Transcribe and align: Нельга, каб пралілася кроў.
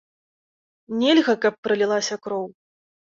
Нельга, 1.01 1.33
каб 1.43 1.53
пралілася 1.67 2.15
кроў. 2.25 2.45